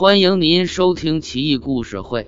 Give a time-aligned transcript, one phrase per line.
[0.00, 2.22] 欢迎您收听《奇异故事会·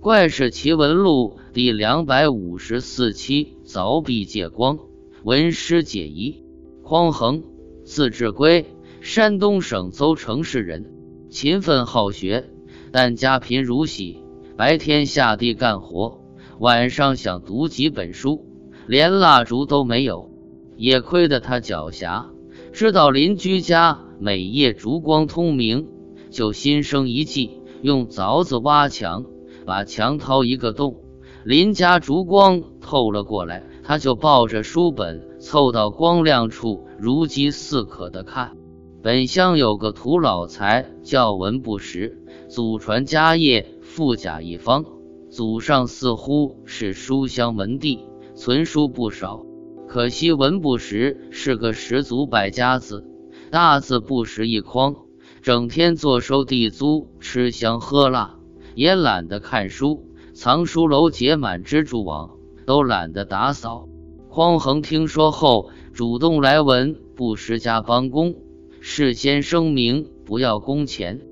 [0.00, 3.58] 怪事奇闻录》第两百五十四期。
[3.66, 4.78] 凿壁借光，
[5.22, 6.42] 文师解疑。
[6.82, 7.42] 匡衡，
[7.84, 8.64] 字志圭，
[9.02, 10.94] 山东省邹城市人，
[11.28, 12.48] 勤奋好学，
[12.90, 14.16] 但家贫如洗，
[14.56, 16.22] 白天下地干活，
[16.58, 18.46] 晚上想读几本书，
[18.86, 20.30] 连蜡烛都没有。
[20.78, 22.30] 也亏得他狡黠，
[22.72, 25.86] 知道邻居家每夜烛光通明，
[26.30, 29.24] 就心生一计，用凿子挖墙，
[29.66, 31.02] 把墙掏一个洞。
[31.44, 38.56] 邻家烛光透了过来，他就抱着书本凑到光亮处，如饥似渴的看。
[39.02, 44.84] 本乡有个土老财叫文不识，祖传家业富甲一方，
[45.30, 48.00] 祖上似乎是书香门第，
[48.34, 49.46] 存书不少。
[49.88, 53.06] 可惜文不识是个十足败家子，
[53.50, 54.94] 大字不识一筐，
[55.42, 58.36] 整天坐收地租，吃香喝辣，
[58.74, 60.04] 也懒得看书。
[60.34, 62.32] 藏书楼结满蜘蛛网，
[62.66, 63.88] 都懒得打扫。
[64.28, 68.34] 匡衡听说后，主动来文不识家帮工，
[68.80, 71.22] 事先声明不要工钱。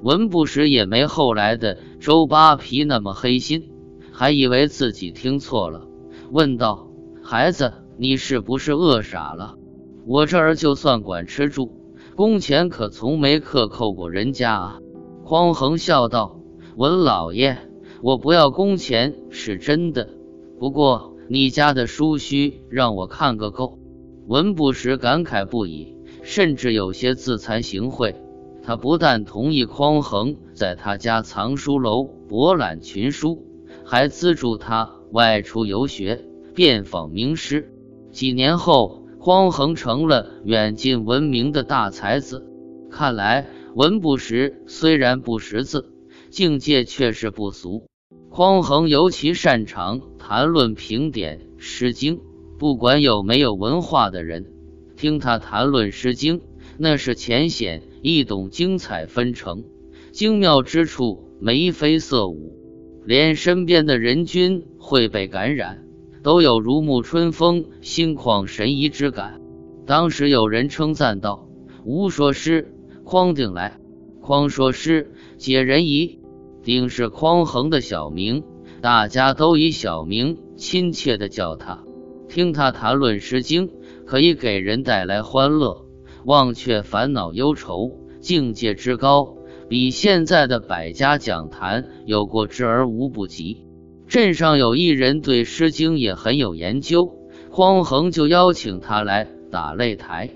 [0.00, 3.70] 文不识也没后来的周扒皮那么黑心，
[4.12, 5.88] 还以为自己听错了，
[6.30, 6.88] 问道
[7.20, 9.56] ：“孩子，你是不是饿傻了？
[10.06, 11.72] 我这儿就算管吃住，
[12.16, 14.80] 工钱可从没克扣过人家啊。”
[15.22, 16.40] 匡衡笑道
[16.76, 17.58] ：“文老爷。”
[18.02, 20.10] 我不要工钱是真的，
[20.58, 23.78] 不过你家的书须让我看个够。
[24.26, 28.14] 文不识感慨不已，甚至有些自惭形秽。
[28.62, 33.44] 他不但同意匡衡在他家藏书楼博览群书，
[33.84, 36.22] 还资助他外出游学，
[36.54, 37.72] 遍访名师。
[38.10, 42.46] 几年后，匡衡成了远近闻名的大才子。
[42.92, 45.90] 看来文不识虽然不识字。
[46.30, 47.88] 境界却是不俗。
[48.30, 52.18] 匡衡尤其擅长谈论评点《诗经》，
[52.56, 54.46] 不管有没有文化的人，
[54.96, 56.38] 听他谈论《诗经》，
[56.78, 59.64] 那是浅显易懂、精彩纷呈，
[60.12, 62.56] 精妙之处眉飞色舞，
[63.04, 65.84] 连身边的人均会被感染，
[66.26, 69.40] 都有如沐春风、心旷神怡之感。
[69.86, 71.46] 当时有人称赞道
[71.86, 73.78] ：“吾说诗，匡定来；
[74.20, 76.18] 匡说诗，解人疑。”
[76.64, 78.42] 定是匡衡的小名，
[78.80, 81.84] 大家都以小名亲切的叫他。
[82.28, 83.68] 听他谈论《诗经》，
[84.04, 85.86] 可以给人带来欢乐，
[86.24, 89.36] 忘却烦恼忧愁，境界之高，
[89.68, 93.65] 比现在的百家讲坛有过之而无不及。
[94.08, 97.16] 镇上有一人对《诗经》也很有研究，
[97.50, 100.30] 匡衡就邀请他来打擂台。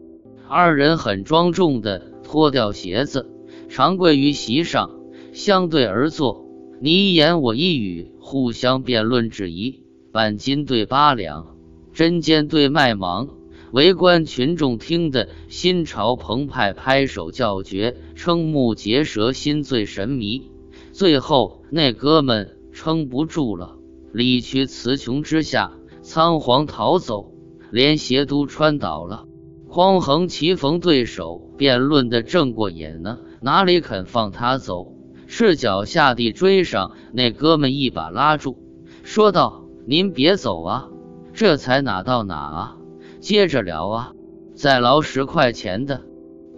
[0.49, 3.31] 二人很庄重的脱掉鞋子，
[3.69, 4.91] 长跪于席上。
[5.33, 6.45] 相对而坐，
[6.81, 9.85] 你一言我一语，互相辩论质疑。
[10.11, 11.57] 半斤对八两，
[11.93, 13.29] 针尖对麦芒，
[13.71, 20.51] 围观群众听得心潮澎湃，拍手叫绝，瞠目结舌，心醉神迷。
[20.91, 23.77] 最后那哥们撑不住了，
[24.13, 25.73] 理屈词穷之下，
[26.03, 27.33] 仓皇逃走，
[27.71, 29.27] 连鞋都穿倒了。
[29.69, 34.97] 匡衡棋逢对手，辩论的正过瘾呢，哪里肯放他走？
[35.29, 38.59] 赤脚下地追上那哥们，一把拉住，
[39.05, 40.89] 说道：“您别走啊，
[41.33, 42.77] 这才哪到哪啊？
[43.21, 44.13] 接着聊啊，
[44.55, 46.03] 再捞十块钱的。”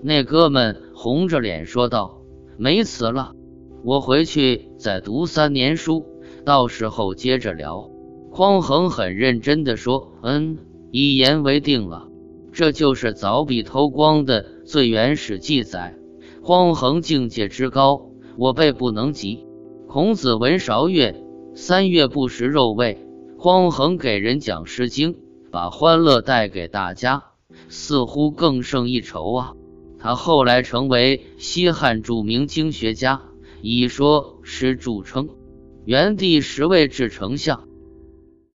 [0.02, 2.22] 那哥们红着脸说道
[2.56, 3.34] ：“没词了，
[3.84, 6.04] 我回去再读三年书，
[6.44, 7.90] 到时候接着聊。”
[8.30, 10.58] 匡衡很认真地说：“嗯，
[10.90, 12.08] 一言为定了。”
[12.52, 15.94] 这就是凿壁偷光的最原始记载。
[16.42, 18.08] 匡衡境界之高。
[18.38, 19.46] 我辈不能及。
[19.86, 21.14] 孔子闻韶乐，
[21.54, 23.06] 三月不食肉味。
[23.36, 25.12] 匡衡给人讲《诗经》，
[25.50, 27.24] 把欢乐带给大家，
[27.68, 29.52] 似乎更胜一筹啊！
[29.98, 33.20] 他后来成为西汉著名经学家，
[33.64, 35.28] 以说诗著称，
[35.84, 37.68] 元帝时位至丞相。